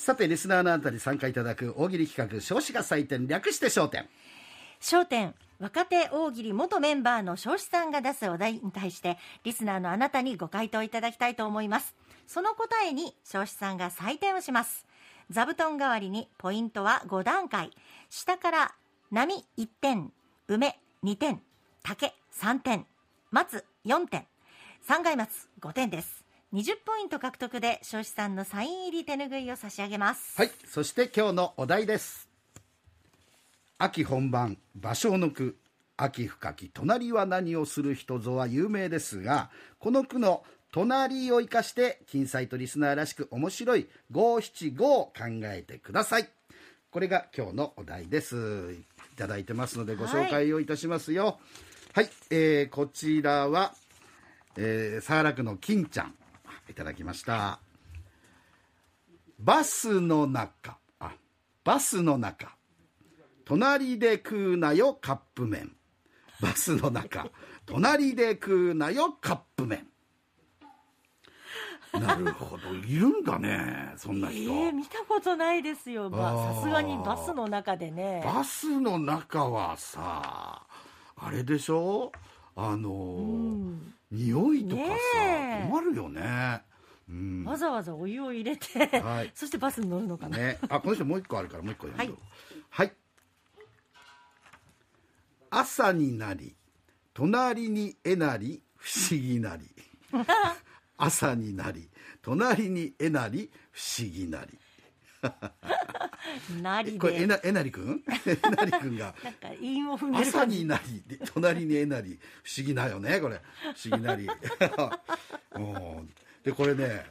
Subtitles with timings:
[0.00, 4.08] さてリスナーのあなたに参加いただく大喜利企画少子化採点略して焦点。
[4.80, 11.94] 焦点若手大喜利元メンバーの彰子さんが出すお題に対してリスナーのあなたにご回答いただきたいと思います。
[12.26, 14.86] その答えに彰子さんが採点をします。
[15.28, 17.70] 座布団代わりにポイントは5段階。
[18.08, 18.74] 下から
[19.10, 20.10] 波1点
[20.48, 21.42] 梅2点
[21.82, 22.86] 竹3点
[23.30, 24.26] 松4点。
[24.80, 26.19] 三階松5点です。
[26.52, 30.36] 20ポイント獲得で彰子さんのサイン入り手ぬぐいを差し上げます。
[30.36, 30.50] はい。
[30.66, 32.28] そして今日のお題です。
[33.78, 35.56] 秋本番芭蕉の句
[35.96, 40.42] 秋深き隣は何をする人ぞは有名ですがこの句の
[40.72, 45.12] 隣を生かして金サイトリスナーらしく面白い五七五を考
[45.44, 46.28] えてください。
[46.90, 48.74] これが今日のお題です。
[49.12, 51.38] いただいてますのでご紹介をいたしますよ。
[51.94, 53.72] はい、えーこちらは、
[54.56, 56.14] えー、佐原区の金ちゃん。
[56.70, 57.60] いただきました。
[59.38, 60.78] バスの中。
[60.98, 61.12] あ
[61.64, 62.56] バスの中。
[63.44, 65.72] 隣で食うなよカップ麺。
[66.40, 67.26] バスの中。
[67.66, 69.86] 隣で食うなよカップ麺。
[71.92, 72.72] なるほど。
[72.74, 78.22] いるんだねそんなえ人、ー、見たことないですよ、まあ、さすがにバスの中でね。
[78.24, 80.62] バスの中はさ
[81.16, 82.12] あれでしょ？
[82.56, 83.74] あの、
[84.10, 86.62] 匂いとかさ、困るよね。
[87.08, 87.44] うん。
[87.44, 89.30] わざわざお湯を入れて、はい。
[89.34, 92.12] そしてバスに乗るのかな、ね、あこの人もう一個あるからもう一個読んで。
[92.12, 92.18] はい。
[92.70, 92.92] はい、
[95.50, 96.56] 朝になり
[97.14, 99.68] 隣にえなり不思議なり。
[100.96, 101.88] 朝になり
[102.20, 104.58] 隣にえなり不思議なり
[106.62, 108.02] なりこれえでなえなりくん？
[108.26, 109.14] えなりくんが。
[109.24, 110.18] なんか韻を踏んで。
[110.18, 112.18] る朝感じになりで隣にえなり。
[112.42, 113.40] 不思議なよねこれ。
[113.74, 114.28] 不思議なり。
[115.56, 116.14] うん。
[116.44, 117.04] でこれね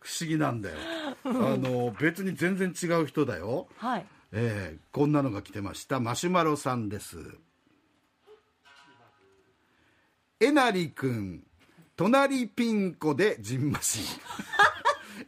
[0.00, 0.76] 不思議なんだよ。
[1.24, 3.68] あの別に全然違う人だよ。
[3.76, 4.06] はい。
[4.32, 6.00] えーこんなのが来てました。
[6.00, 7.18] マシュマロさんです。
[10.40, 11.44] えなりくん
[11.96, 14.00] 隣ピンコでじんまし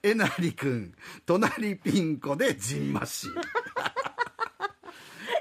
[0.04, 0.94] えなりくん
[1.24, 3.26] 隣ピンコでじんまし。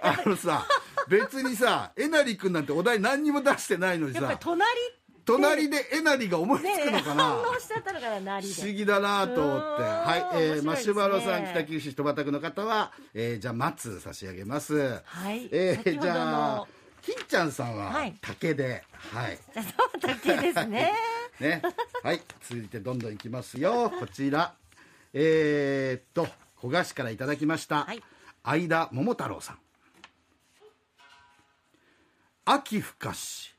[0.01, 0.65] あのさ
[1.07, 4.63] 別にさえなりくんなんてお題何にも出してないのにやっぱりさ隣
[5.25, 10.61] 隣でえなりが思いつねくのかな、反応しちゃったのかななり不思で議だなと思って、うーんはい、えー面白いですね。
[10.63, 15.01] マシュマロさん北九州人畑区の方は、えーじゃあ松差し上げます。
[15.05, 16.67] はいえー先ほどのじゃあ
[17.01, 18.15] 金ちゃんさんははい。
[18.21, 19.65] 竹ではい、 そう
[19.99, 20.93] 竹ですね
[21.39, 21.61] ね。
[22.03, 22.21] はい。
[22.41, 23.89] 続いてどんどんいきますよ。
[23.89, 24.55] こちら。
[25.13, 26.27] えー、っと
[26.59, 28.01] 古賀市からいただきました、はい。
[28.43, 29.59] 相田桃太郎さん。
[32.45, 33.55] 秋深し。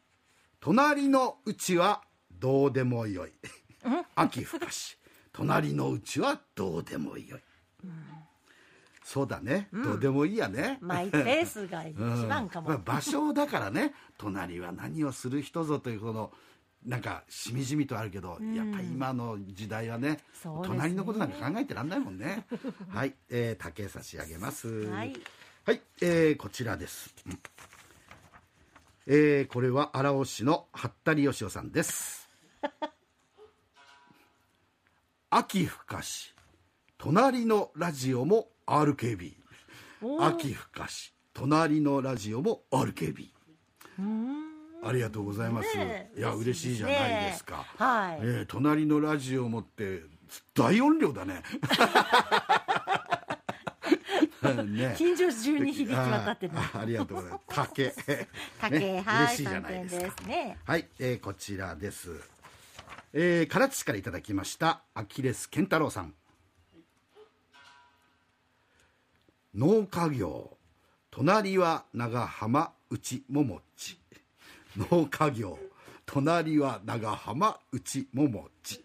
[0.60, 2.02] 隣のうちは
[2.32, 3.32] どうでもよい。
[4.14, 4.98] 秋深し。
[5.32, 7.40] 隣のうちはどうでもよい、
[9.04, 10.78] そうだね、どうでもいいやね。
[10.80, 11.96] マイペースが一
[12.28, 12.74] 番かも、うん。
[12.74, 13.94] まあ場所だからね。
[14.16, 16.32] 隣は何をする人ぞというこの
[16.84, 20.20] なんかしみじみとあるけど、やっぱり今の時代はねね。
[20.42, 22.46] 隣のことなんか考えてらんないもんね。
[22.88, 24.68] はい、えー、竹差し上げます。
[24.68, 25.16] はい、
[25.64, 25.80] はい。
[26.00, 27.38] えーこちらです、うん
[29.06, 32.30] えーこれは荒尾市の八田理義雄さんです。
[35.30, 36.34] 秋深し
[36.96, 39.34] 隣のラジオも RKB
[40.20, 43.30] 秋深し隣のラジオも RKB
[44.86, 46.18] ありがとうございます、ねえ。
[46.18, 48.18] いや嬉しいじゃないですか、はい。
[48.22, 50.02] えー隣のラジオもって
[50.54, 51.42] 大音量だね。
[54.66, 56.52] ね近所中に響き渡ってる。
[56.54, 57.44] ありがとうございます。
[57.48, 57.94] 竹。
[58.60, 60.22] 竹、ねはい嬉しいじゃ3点ないですか。
[60.24, 60.58] ね。
[60.64, 62.10] はい、えーこちらです。
[63.16, 66.14] えー、唐津市からいただきましたアキレス健太郎さん。
[69.54, 70.58] 農家業、
[71.12, 74.00] 隣は長浜内桃地。
[74.76, 75.58] 農家業、
[76.06, 78.84] 隣は長浜内桃地。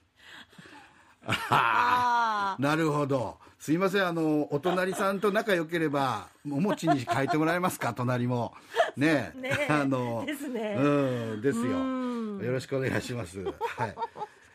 [1.27, 3.37] あなるほど。
[3.59, 8.53] すいません、あの、お隣さんと仲良ければ、お餅に変えてもらえますか、隣も。
[8.95, 9.67] ねえ。
[9.69, 10.87] あの、ですねう
[11.37, 11.63] ん、ですよ。
[11.65, 13.43] んよろしくお願いします。
[13.43, 13.51] は
[13.87, 13.95] い。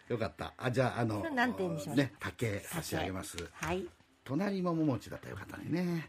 [0.08, 0.54] よかった。
[0.56, 3.36] あ、じゃあ、あの、何点にしまね、竹差し上げます。
[3.52, 3.86] はい
[4.24, 6.08] 隣もも餅だったらよかったね。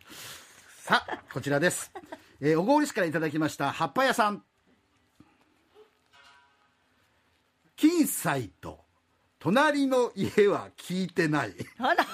[0.84, 1.92] さあ、こちらです。
[2.40, 4.42] えー、小郡市からいただきました、葉っぱ屋さん。
[7.76, 8.86] 金斎と、
[9.40, 11.54] 隣の家は聞いてない。
[11.78, 12.06] あら。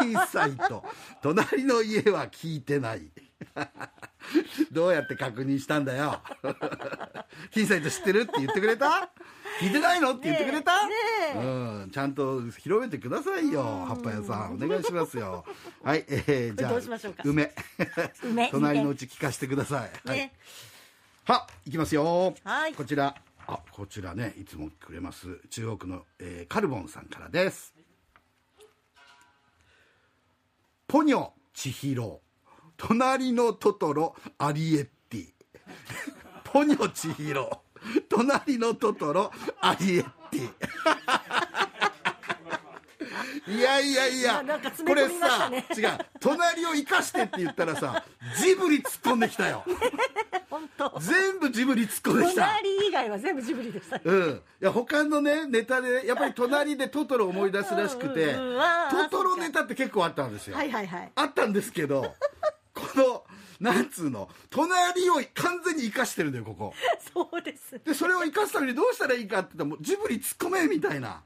[0.00, 0.84] 金斎と、
[1.22, 3.10] 隣の家は聞いてない。
[4.70, 6.20] どうやって確認したんだよ。
[7.52, 9.10] 金サイト知ってるって言ってくれた？
[9.60, 10.12] 聞いてないの？
[10.14, 10.94] って言ってくれた、ね
[11.34, 14.54] えうん、ちゃんと広めてくださいよ葉っぱ屋さん。
[14.54, 15.44] お願いしますよ。
[15.82, 16.72] はいえー、じゃあ
[17.24, 17.52] 梅。
[18.22, 18.48] 梅。
[18.52, 20.18] 隣のうち聞かせてください、はい。
[20.18, 20.34] ね
[21.24, 22.34] は、いきますよ。
[22.44, 22.74] はい。
[22.74, 23.14] こちら、
[23.52, 25.40] あ、こちらね、いつもくれます。
[25.50, 27.74] 中央区の、えーカルボンさんからです。
[30.86, 32.20] ポニョ千尋、
[32.76, 35.32] 隣のトトロアリエッティ。
[36.44, 37.50] ポニョ千尋、
[38.08, 40.50] 隣のトトロアリエッティ。
[43.50, 44.44] いやいやいや
[44.86, 48.04] これさね違う隣を生かしてって言ったらさ
[48.38, 49.64] ジブリ突っ込んできたよ。
[50.50, 50.98] 本当。
[51.00, 52.46] 全部ジブリ突っ込んできた。
[52.46, 58.34] 隣以外は全部ジブリでしたうん、いや他のねネタでやっぱり隣でトトロを思い出すらしくて
[58.90, 61.12] トトロネタって結構あったんですよ、はいはいはい。
[61.14, 62.14] あったんですけど
[62.74, 63.24] この
[63.60, 66.74] なんつうの隣を完全に生かしてるんだよここ。
[67.12, 67.78] そうです。
[67.84, 71.22] でそれを生かすためにどうしたらいいかって言ったらもうジブリ突っ込めみたいな。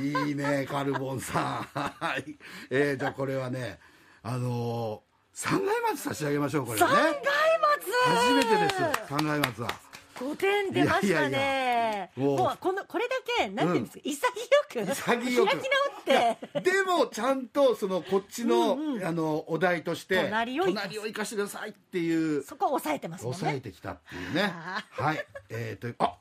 [0.00, 1.78] いいね カルボンさん。
[1.78, 2.36] はい、
[2.70, 3.80] えーじゃあこれはね
[4.22, 6.86] あのー、三階松差し上げましょうこれね。
[6.86, 7.92] 三階松！
[8.04, 9.83] 初めてです三階松は
[10.24, 12.10] 5点出ましたね。
[12.16, 12.56] もう。
[12.58, 15.04] このこれだけなんていうんですか、潔く潔く。
[15.04, 16.60] 開き直って。
[16.60, 22.42] でもちゃんとそのこっちの,、あのお題として隣を生かしてくださいっていう。
[22.42, 24.42] そこを抑えてますもん抑えねてきたっていうね。
[24.44, 25.26] あはい。
[25.50, 26.14] えー、とあ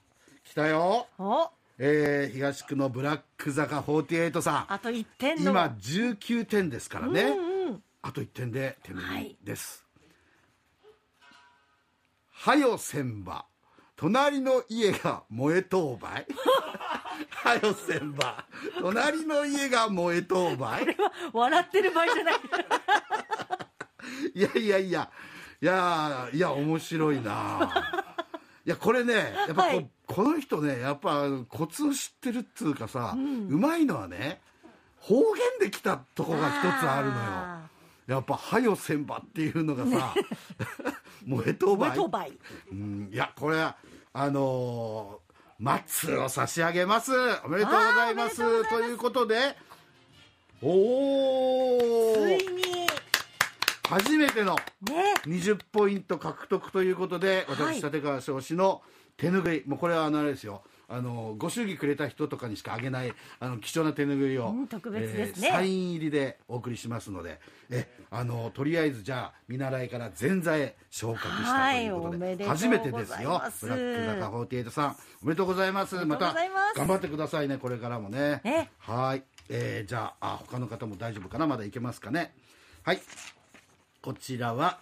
[0.44, 1.07] 来たよ。
[1.17, 1.50] お。
[1.79, 4.73] えー、東区のブラック坂48さん。
[4.73, 5.51] あと1点の。
[5.51, 7.83] 今19点ですからね、うんうん。
[8.05, 9.85] あと1点で手抜はいきです、
[12.31, 13.45] はよ千葉
[14.03, 16.27] 隣の家が燃えとうばい
[17.29, 18.44] はよ千葉
[18.81, 22.35] 隣の家が燃えとうばいこれは笑ってる場合じゃない。
[24.35, 25.09] いやいやいや。
[25.61, 28.03] いやいや面白いな。
[28.65, 29.13] いやこれね
[29.47, 29.89] やっぱこ,、はい。
[30.05, 34.41] この人ねやっぱコツを知ってるっつうかさ、うまいのはね
[34.97, 35.23] 方言
[35.61, 37.19] で来たとこが一つあるのよ。
[37.21, 37.69] あ
[38.07, 40.13] やっぱ「はよ千葉」っていうのがさ
[41.25, 42.38] 「燃えとうーばい
[42.71, 43.77] うんいやこれは
[44.15, 47.12] あのー、松を差し上げます。
[47.44, 48.69] おめでとうございます。
[48.69, 49.56] ということで
[50.62, 52.63] おおついに。
[53.89, 55.15] 初めてのね。
[55.25, 57.81] 20ポイント獲得ということではい。
[57.81, 58.83] 私立川彰子の
[59.18, 59.63] 手ぬぐい。
[59.65, 65.50] もうこれはあのあれですよあのご祝儀くれた人とかにしかあげないあの貴重な手ぬぐいを、うん特別ですね。
[65.50, 67.39] サイン入りでお送りしますので
[67.69, 73.41] えあのとりあえずじゃあ見習いから前座へ昇格したということで、初めてですよ。
[73.62, 75.95] ブラック坂48さんおめでとうございます。
[75.95, 76.19] ます。
[76.19, 76.33] た
[76.75, 78.41] 頑張ってくださいねこれからもね。
[78.44, 78.69] ね。
[78.79, 81.47] はい、えーじゃああ他の方も大丈夫かな？
[81.47, 82.33] まだいけますかね？
[82.83, 83.01] はい。
[84.01, 84.79] こちらは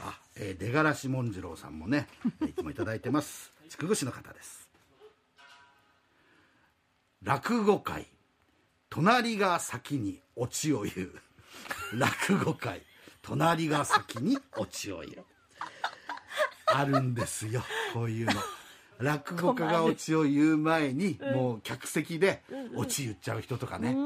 [0.00, 2.06] あ、えー、出がらしもんじろうさんもね
[2.40, 3.52] えーいつもいただいてます。
[3.68, 4.61] 筑後市の方です
[7.24, 8.06] 落語会。
[8.90, 11.12] 隣が先にオチを言う。
[11.96, 12.82] 落語会。
[13.22, 15.24] 隣が先にオチを言う。
[16.66, 18.32] あるんですよこういうの。
[18.98, 22.42] 落語家がオチを言う前に、もう客席で
[22.74, 23.96] オチ言っちゃう人とかね、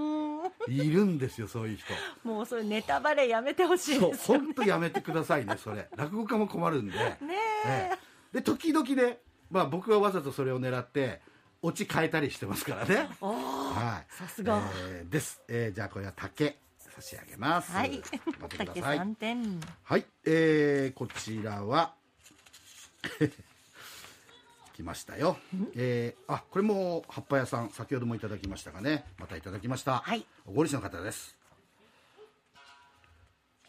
[0.69, 1.87] いるんですよそういう人。
[2.29, 5.89] もうそれネタバレやめてほしいそうですよ本当やめてくださいねそれ。
[5.97, 6.99] 落語家も困るんで。
[6.99, 7.17] ね
[7.65, 7.91] え。
[7.93, 7.97] え
[8.33, 9.21] で時々ね、
[9.51, 11.23] まあ、僕はわざとそれを狙って
[11.63, 13.09] オチ変えたりしてますからね。
[13.21, 14.13] はい。
[14.13, 14.61] さすが。
[14.89, 17.73] えーです、えーじゃあこれは竹差し上げます。
[17.73, 17.91] はい。
[17.91, 18.03] 頑
[18.41, 18.99] 張ってく竹ださい。
[18.99, 19.61] 3点。
[19.83, 21.95] はい、えーこちらは
[24.75, 25.39] 来ましたよ、
[25.75, 29.05] えーあこれも葉っぱ屋さん先ほどもいただきましたがね。
[29.19, 29.99] またいただきました。
[29.99, 30.27] はい。
[30.45, 31.37] 小郡市の方です。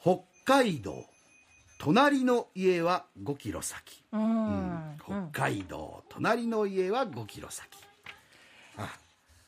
[0.01, 1.06] 北海道
[1.77, 4.24] 隣の家は5キロ先、ううん。
[4.24, 4.98] ん
[5.31, 7.67] 北海道隣の家は5キロ先。
[8.77, 8.89] あ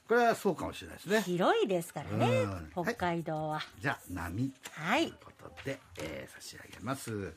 [0.08, 1.22] これはそうかもしれないですね。
[1.22, 2.48] 広いですからねう
[2.82, 2.84] ん。
[2.86, 3.62] 北海道は。
[3.80, 4.52] じゃあ波。
[4.74, 5.04] はい。
[5.04, 7.34] ということで、えー差し上げます。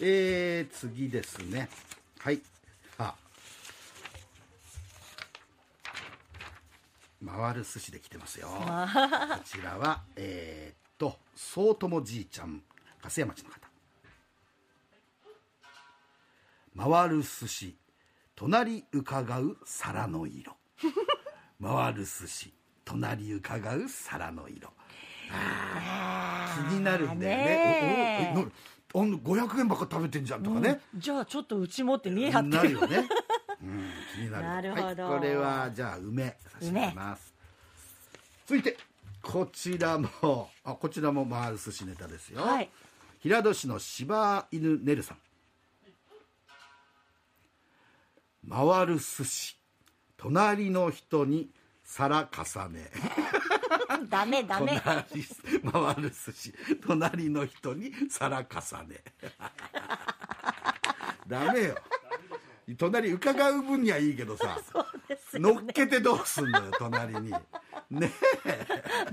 [0.00, 1.68] えー、次ですね。
[2.18, 2.40] はい。
[2.98, 3.14] あ。
[7.24, 8.48] 回る寿司で来てますよ。
[8.58, 8.64] こ
[9.44, 12.62] ちらはえー、っと総友じいちゃん
[13.02, 13.63] 粕屋町の方
[16.76, 17.76] 回る寿司。
[18.36, 20.56] 隣伺う皿の色。
[21.62, 22.52] 回る寿司。
[22.84, 24.70] 隣伺う皿の色。
[26.68, 28.32] 気になるんだよね。
[28.36, 28.50] おおえな
[28.96, 32.48] あの500円ばっか食べてんじゃんとかね、じゃあちょっとうちもって見え張って。
[32.48, 33.08] なるよね、
[33.60, 34.44] うん、気になる。
[34.44, 35.04] なるほど。
[35.10, 37.34] はい、これはじゃあ梅差し上げます。
[38.46, 38.76] 続いて
[39.20, 40.50] こちらも。
[40.62, 42.70] あこちらも回る寿司ネタですよ、はい。
[43.18, 45.18] 平戸市の柴犬ねるさん
[48.48, 49.56] 回る寿司。
[50.16, 51.50] 隣の人に
[51.82, 52.90] 皿重ね。
[54.08, 54.80] ダメダメ。
[54.82, 55.02] 隣
[55.72, 56.54] 回る寿司。
[56.86, 59.02] 隣の人に皿重ね。
[61.26, 61.76] ダメよ。
[62.78, 64.58] 隣伺う分にはいいけどさ、
[65.34, 67.34] 乗っけてどうすんのよ隣に。
[67.90, 68.10] ね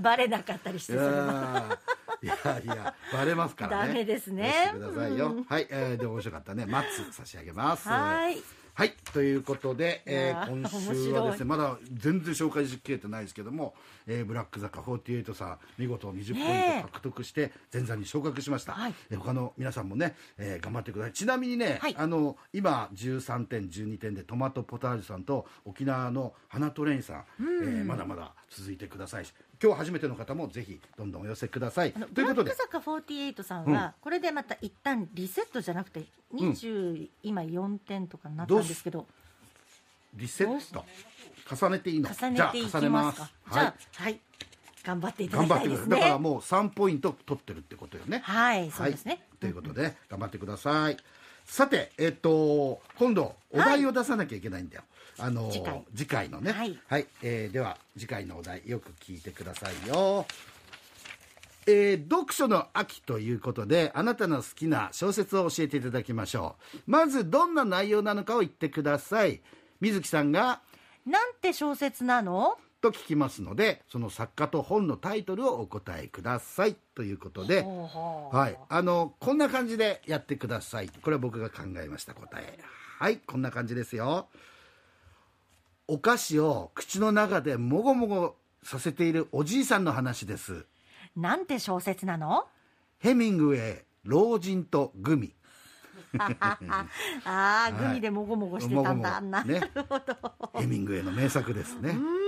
[0.00, 1.78] バレなかったりしていそれは。
[2.22, 3.88] やいやいやバレますからね。
[3.88, 4.50] ダメですね。
[4.50, 6.64] してくださいよ、はい、えー、でも面白かったね。
[6.66, 7.88] マッツ差し上げます。
[7.88, 8.94] はいはい。
[9.12, 13.74] ということで、えーー、今週はですねまだ全然紹介しきれてないですけども、
[14.06, 18.94] えー、ブラック坂48さん見事20ポイント獲得して前座に昇格しました、はい。
[19.10, 21.12] えー他の皆さんもね、えー頑張ってください。
[21.12, 21.94] ちなみにね、はい。
[21.98, 29.24] あの今13点12点でトマトポタージュさんと沖縄の花トレインさん、えーまだまだ続いてください。
[29.24, 31.92] し今日初めての方もぜひどんどんお寄せください。
[31.92, 32.50] ということで。
[32.50, 36.02] ブラック坂48さんは、これでまた一旦リセットじゃなくて
[36.34, 39.06] 20、今4点とかになったんですけど。
[40.14, 40.84] リセット。
[41.54, 42.08] 重ねていいの。
[42.08, 43.16] 重ねていきじゃあ重ねまます。
[43.16, 43.74] すかじゃあはい。
[44.04, 44.20] はい、
[44.84, 48.20] 頑張っていただ頑張ってください、きたいですねだからもう3ポイント取ってるってことよね。
[48.24, 50.96] はいそうですね、はい、ということで、頑張ってください。
[51.44, 54.82] さてえっと今度お題を出さなきゃいけないんだよ、
[55.18, 55.50] あの
[55.94, 56.28] 次回。
[56.28, 56.52] のね。
[56.52, 56.64] は
[56.98, 57.06] い。
[57.22, 60.26] えーでは次回のお題よく聞いてくださいよ
[61.66, 66.90] えー読書の秋ということであなたの好きな小説を教えていただきましょう。
[66.90, 69.40] まずどんな内容なのかを言ってください。
[69.80, 70.60] 水木さんが
[71.06, 72.56] なんて小説なの？
[72.80, 80.88] と聞きますのでその作家と本のタイトルをお答えくださいということで、はい、あのこんな感じでやってください。
[80.88, 82.58] これは僕が考えました答え。
[82.98, 84.26] はいこんな感じですよ。
[85.86, 90.66] お菓子を口の中でもごもごさせているおじいさんの話です
[91.16, 92.46] なんて小説なの？
[92.98, 95.34] ヘミングウェイ老人とグミ。
[96.18, 96.58] あ
[97.24, 99.60] あ、グミでもごもごしてたんだ、もごもごなね。
[99.60, 101.90] るほど、ヘミングウェイの名作ですね。
[101.90, 102.22] うん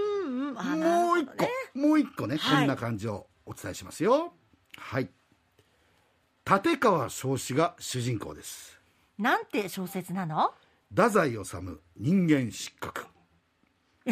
[0.54, 2.58] もう一個ねもう一個ね、はい。
[2.60, 4.32] こんな感じをお伝えしますよ。
[4.76, 5.10] はい。
[6.48, 8.80] 立川彰子が主人公です。
[9.18, 10.52] なんて小説なの？
[10.90, 11.38] 太宰治
[11.96, 13.06] 人間失格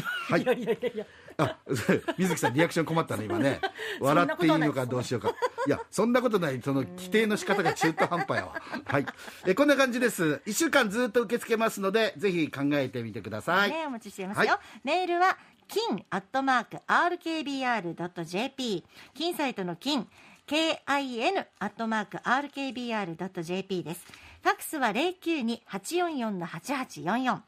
[0.01, 0.43] はい。
[0.43, 1.07] いやいやいやいや。
[1.39, 1.57] あ
[2.19, 3.61] 水木さんリアクション困ったね今ね。
[4.01, 5.35] 笑っていいのかどうしようか。
[5.67, 6.61] いやそんなことない。
[6.63, 8.55] その規定の仕方が中途半端やわ。
[8.85, 9.07] はい。
[9.47, 10.43] えこんな感じです。
[10.47, 14.61] 1週間ずっと受け付けますのでぜひ考えてみてください、ね、お待ちしていますよ、はい。
[14.85, 18.85] メールは金アットマーク RKBR.jp
[19.15, 20.07] 金サイトの金
[20.47, 24.05] KIN アットマーク RKBR.jp です。
[24.43, 27.41] ファックスは092-844-8844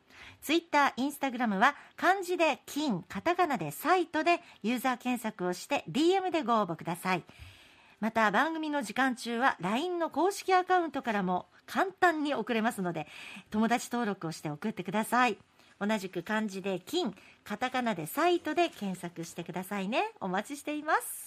[0.44, 7.22] ツイッター、インスタグラムは漢字で金、カタカナでサイトでユーザー検索をして DM でご応募ください。
[7.98, 13.06] また番組の時間中は LINE の公式アカウントからも簡単に送れますので
[13.50, 15.38] 友達登録をして送ってください。
[15.80, 20.12] 同じく漢字で金カタカナでサイトで検索してくださいね。
[20.20, 21.23] お待ちしています。